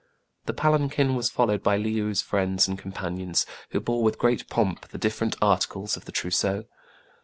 [0.47, 4.87] The palanquin was followed by Le ou*s friends and companions, who bore with great pomp
[4.87, 6.65] the different articles of the trousseau.